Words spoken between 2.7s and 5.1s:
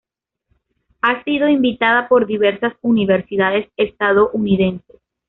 universidades estadounidenses.